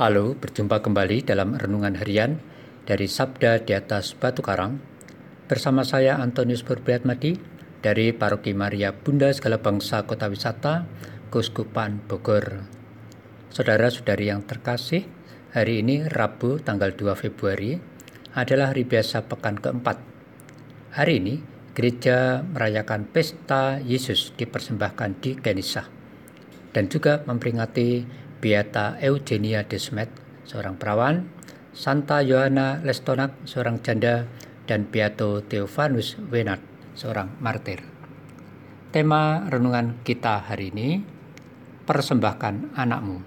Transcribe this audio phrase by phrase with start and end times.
[0.00, 2.40] Halo, berjumpa kembali dalam renungan harian
[2.88, 4.80] dari Sabda di atas Batu Karang.
[5.44, 6.64] Bersama saya Antonius
[7.04, 7.36] Madi
[7.84, 10.88] dari Paroki Maria Bunda Segala Bangsa Kota Wisata,
[11.28, 12.64] Kuskupan Bogor.
[13.52, 15.04] Saudara-saudari yang terkasih,
[15.52, 17.76] hari ini Rabu tanggal 2 Februari
[18.32, 20.00] adalah hari biasa pekan keempat.
[20.96, 21.34] Hari ini
[21.76, 25.84] gereja merayakan pesta Yesus dipersembahkan di Kenisa
[26.72, 30.10] dan juga memperingati Beata Eugenia Desmet,
[30.42, 31.30] seorang perawan,
[31.70, 34.26] Santa Johanna Lestonak, seorang janda,
[34.66, 36.58] dan Beato Theophanus Wenat,
[36.98, 37.86] seorang martir.
[38.90, 41.06] Tema renungan kita hari ini,
[41.86, 43.22] Persembahkan Anakmu,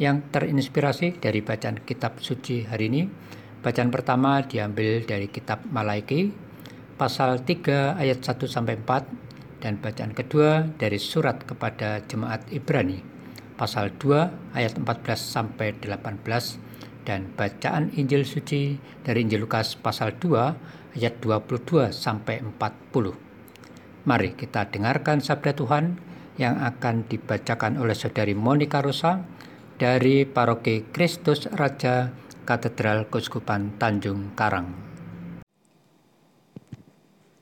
[0.00, 3.04] yang terinspirasi dari bacaan kitab suci hari ini.
[3.60, 6.32] Bacaan pertama diambil dari kitab Malaiki,
[6.96, 13.13] pasal 3 ayat 1 sampai 4 dan bacaan kedua dari surat kepada jemaat Ibrani
[13.54, 20.96] pasal 2 ayat 14 sampai 18 dan bacaan Injil suci dari Injil Lukas pasal 2
[20.98, 24.04] ayat 22 sampai 40.
[24.04, 25.96] Mari kita dengarkan sabda Tuhan
[26.36, 29.22] yang akan dibacakan oleh Saudari Monica Rosa
[29.78, 32.10] dari Paroki Kristus Raja
[32.42, 34.74] Katedral Kuskupan Tanjung Karang.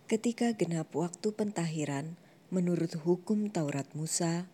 [0.07, 2.21] Ketika genap waktu pentahiran
[2.53, 4.52] menurut hukum Taurat Musa,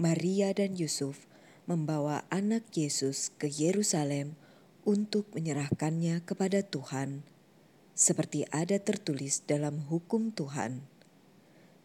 [0.00, 1.28] Maria dan Yusuf
[1.68, 4.32] membawa anak Yesus ke Yerusalem
[4.88, 7.20] untuk menyerahkannya kepada Tuhan,
[7.92, 10.80] seperti ada tertulis dalam hukum Tuhan.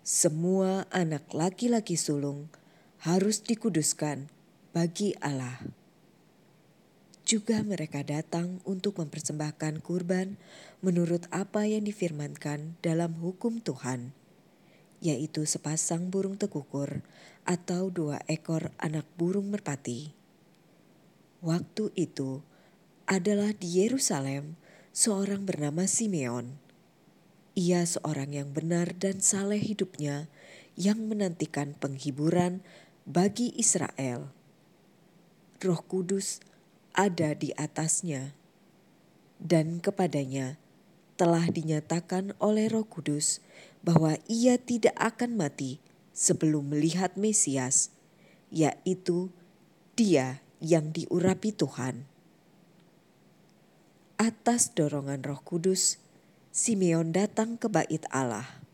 [0.07, 2.47] Semua anak laki-laki sulung
[3.03, 4.31] harus dikuduskan
[4.71, 5.59] bagi Allah.
[7.27, 10.39] Juga mereka datang untuk mempersembahkan kurban
[10.79, 14.15] menurut apa yang difirmankan dalam hukum Tuhan
[15.05, 17.05] yaitu sepasang burung tekukur
[17.45, 20.17] atau dua ekor anak burung merpati.
[21.45, 22.41] Waktu itu
[23.05, 24.57] adalah di Yerusalem
[24.89, 26.57] seorang bernama Simeon.
[27.53, 30.25] Ia seorang yang benar dan saleh hidupnya
[30.73, 32.65] yang menantikan penghiburan
[33.05, 34.33] bagi Israel.
[35.61, 36.41] Roh Kudus
[36.97, 38.33] ada di atasnya,
[39.37, 40.57] dan kepadanya
[41.15, 43.39] telah dinyatakan oleh Roh Kudus
[43.85, 45.77] bahwa ia tidak akan mati
[46.09, 47.93] sebelum melihat Mesias,
[48.49, 49.29] yaitu
[49.93, 52.09] Dia yang diurapi Tuhan.
[54.17, 56.01] Atas dorongan Roh Kudus,
[56.49, 58.65] Simeon datang ke Bait Allah.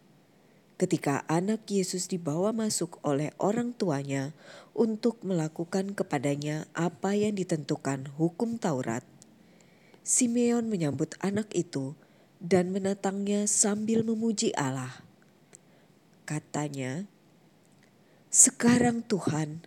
[0.80, 4.34] Ketika anak Yesus dibawa masuk oleh orang tuanya
[4.74, 9.06] untuk melakukan kepadanya apa yang ditentukan hukum Taurat,
[10.02, 11.94] Simeon menyambut anak itu
[12.41, 15.06] dan menatangnya sambil memuji Allah.
[16.25, 17.06] Katanya,
[18.34, 19.62] Sekarang Tuhan,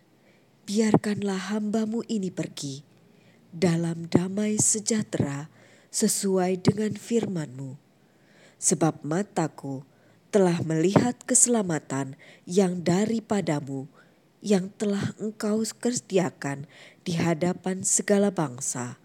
[0.67, 2.83] biarkanlah hambamu ini pergi
[3.55, 5.47] dalam damai sejahtera
[5.95, 7.79] sesuai dengan firmanmu.
[8.59, 9.87] Sebab mataku
[10.27, 13.87] telah melihat keselamatan yang daripadamu
[14.43, 16.67] yang telah engkau kerjakan
[17.07, 18.99] di hadapan segala bangsa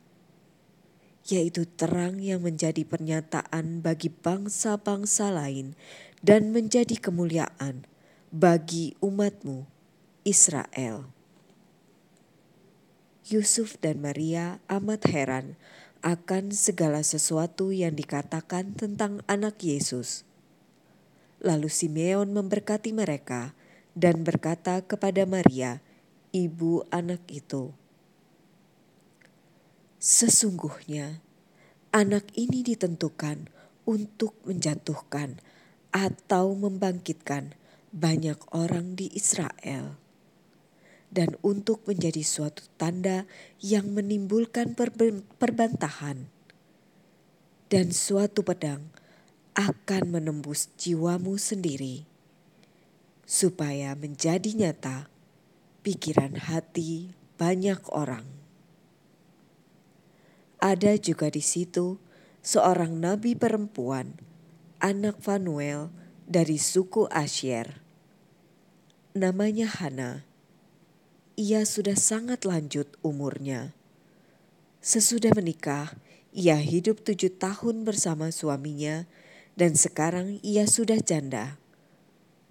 [1.29, 5.77] yaitu terang yang menjadi pernyataan bagi bangsa-bangsa lain
[6.25, 7.85] dan menjadi kemuliaan
[8.31, 9.67] bagi umatmu
[10.25, 11.11] Israel.
[13.31, 15.55] Yusuf dan Maria amat heran
[16.01, 20.25] akan segala sesuatu yang dikatakan tentang anak Yesus.
[21.41, 23.53] Lalu Simeon memberkati mereka
[23.97, 25.81] dan berkata kepada Maria,
[26.33, 27.73] ibu anak itu,
[30.01, 31.21] Sesungguhnya
[31.93, 33.53] anak ini ditentukan
[33.85, 35.37] untuk menjatuhkan
[35.93, 37.53] atau membangkitkan
[37.93, 40.01] banyak orang di Israel
[41.13, 43.29] dan untuk menjadi suatu tanda
[43.61, 44.73] yang menimbulkan
[45.37, 46.33] perbantahan
[47.69, 48.89] dan suatu pedang
[49.53, 52.09] akan menembus jiwamu sendiri
[53.29, 55.13] supaya menjadi nyata
[55.85, 58.50] pikiran hati banyak orang.
[60.61, 61.97] Ada juga di situ
[62.45, 64.21] seorang nabi perempuan,
[64.77, 65.89] anak Fanuel
[66.29, 67.81] dari suku Asyer.
[69.17, 70.29] Namanya Hana.
[71.41, 73.73] Ia sudah sangat lanjut umurnya.
[74.85, 75.97] Sesudah menikah,
[76.29, 79.09] ia hidup tujuh tahun bersama suaminya
[79.57, 81.57] dan sekarang ia sudah janda,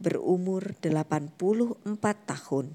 [0.02, 1.78] berumur 84
[2.26, 2.74] tahun.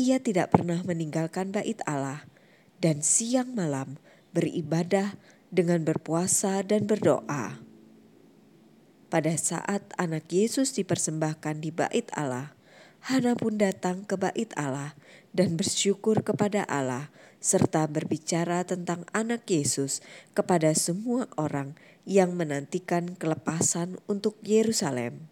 [0.00, 2.31] Ia tidak pernah meninggalkan bait Allah
[2.82, 4.02] dan siang malam
[4.34, 5.14] beribadah
[5.54, 7.62] dengan berpuasa dan berdoa.
[9.06, 12.58] Pada saat anak Yesus dipersembahkan di bait Allah,
[13.06, 14.98] Hana pun datang ke bait Allah
[15.30, 17.10] dan bersyukur kepada Allah
[17.42, 19.98] serta berbicara tentang anak Yesus
[20.38, 21.74] kepada semua orang
[22.06, 25.26] yang menantikan kelepasan untuk Yerusalem.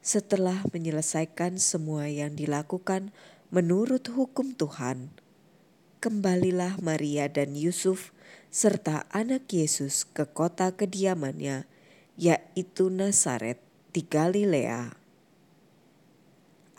[0.00, 3.14] Setelah menyelesaikan semua yang dilakukan
[3.52, 5.12] menurut hukum Tuhan,
[6.02, 8.10] kembalilah Maria dan Yusuf
[8.50, 11.70] serta anak Yesus ke kota kediamannya,
[12.18, 13.62] yaitu Nazaret
[13.94, 14.98] di Galilea.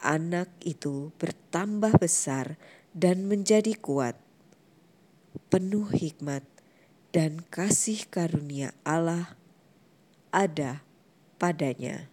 [0.04, 2.60] Anak itu bertambah besar
[2.92, 4.20] dan menjadi kuat,
[5.48, 6.44] penuh hikmat
[7.16, 9.40] dan kasih karunia Allah
[10.36, 10.84] ada
[11.40, 12.12] padanya.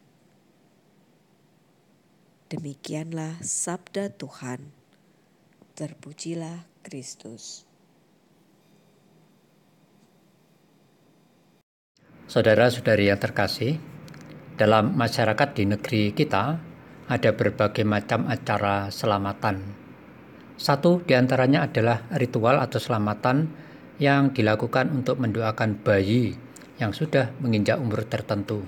[2.46, 4.79] Demikianlah sabda Tuhan.
[5.80, 7.64] Terpujilah Kristus.
[12.28, 13.80] Saudara-saudari yang terkasih,
[14.60, 16.60] dalam masyarakat di negeri kita
[17.08, 19.80] ada berbagai macam acara selamatan
[20.60, 23.48] satu di antaranya adalah ritual atau selamatan
[23.96, 26.36] yang dilakukan untuk mendoakan bayi
[26.76, 28.60] yang sudah menginjak umur tertentu,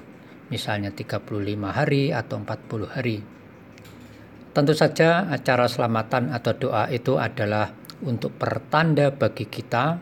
[0.48, 1.28] misalnya 35
[1.68, 3.20] hari atau 40 hari.
[4.52, 7.72] Tentu saja acara selamatan atau doa itu adalah
[8.04, 9.96] untuk pertanda bagi kita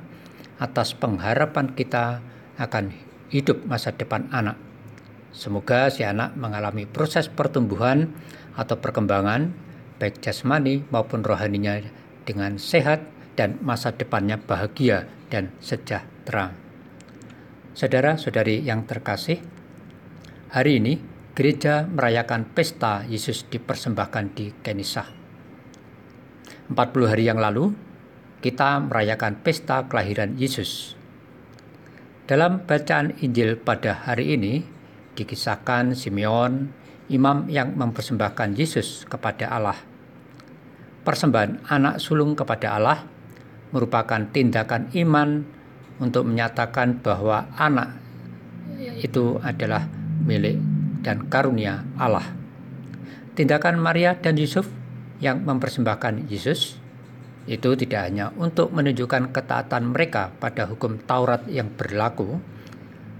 [0.58, 2.19] atas pengharapan kita
[2.58, 2.91] akan
[3.31, 4.58] hidup masa depan anak.
[5.31, 8.11] Semoga si anak mengalami proses pertumbuhan
[8.58, 9.55] atau perkembangan
[10.02, 11.79] baik jasmani maupun rohaninya
[12.26, 13.06] dengan sehat
[13.38, 16.50] dan masa depannya bahagia dan sejahtera.
[17.79, 19.38] Saudara-saudari yang terkasih,
[20.50, 20.99] hari ini
[21.41, 25.09] gereja merayakan pesta Yesus dipersembahkan di Kenisah.
[26.69, 26.77] 40
[27.09, 27.73] hari yang lalu,
[28.45, 30.93] kita merayakan pesta kelahiran Yesus.
[32.29, 34.61] Dalam bacaan Injil pada hari ini,
[35.17, 36.69] dikisahkan Simeon,
[37.09, 39.81] imam yang mempersembahkan Yesus kepada Allah
[41.01, 43.03] persembahan anak sulung kepada Allah
[43.73, 45.43] merupakan tindakan iman
[45.97, 47.97] untuk menyatakan bahwa anak
[49.01, 49.89] itu adalah
[50.23, 50.70] milik
[51.00, 52.25] dan karunia Allah.
[53.35, 54.69] Tindakan Maria dan Yusuf
[55.20, 56.76] yang mempersembahkan Yesus
[57.49, 62.37] itu tidak hanya untuk menunjukkan ketaatan mereka pada hukum Taurat yang berlaku,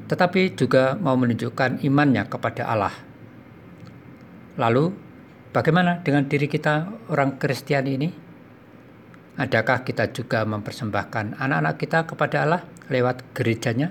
[0.07, 2.95] tetapi juga mau menunjukkan imannya kepada Allah.
[4.61, 5.11] Lalu
[5.51, 8.07] Bagaimana dengan diri kita orang Kristen ini?
[9.35, 13.91] Adakah kita juga mempersembahkan anak-anak kita kepada Allah lewat gerejanya?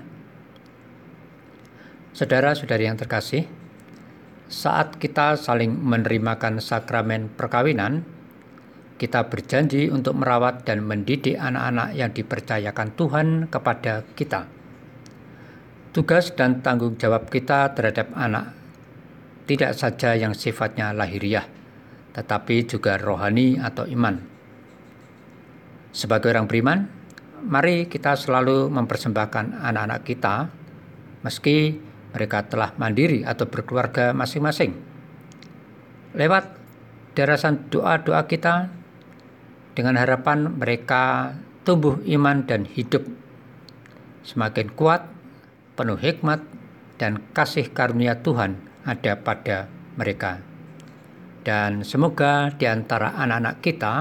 [2.16, 3.44] Saudara-saudari yang terkasih,
[4.50, 8.02] saat kita saling menerimakan sakramen perkawinan,
[8.98, 14.50] kita berjanji untuk merawat dan mendidik anak-anak yang dipercayakan Tuhan kepada kita.
[15.94, 18.52] Tugas dan tanggung jawab kita terhadap anak
[19.46, 21.46] tidak saja yang sifatnya lahiriah,
[22.14, 24.18] tetapi juga rohani atau iman.
[25.94, 26.86] Sebagai orang beriman,
[27.46, 30.46] mari kita selalu mempersembahkan anak-anak kita,
[31.22, 34.74] meski mereka telah mandiri atau berkeluarga masing-masing.
[36.14, 36.58] Lewat
[37.14, 38.70] derasan doa-doa kita,
[39.74, 43.06] dengan harapan mereka tumbuh iman dan hidup
[44.26, 45.06] semakin kuat,
[45.78, 46.42] penuh hikmat,
[47.00, 50.44] dan kasih karunia Tuhan ada pada mereka.
[51.40, 53.94] Dan semoga di antara anak-anak kita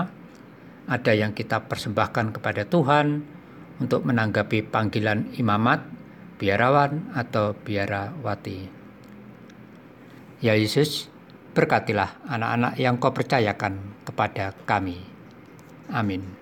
[0.89, 3.23] ada yang kita persembahkan kepada Tuhan
[3.79, 5.79] untuk menanggapi panggilan imamat,
[6.39, 8.71] biarawan, atau biarawati.
[10.39, 11.11] Ya Yesus,
[11.51, 15.03] berkatilah anak-anak yang kau percayakan kepada kami.
[15.91, 16.38] Amin.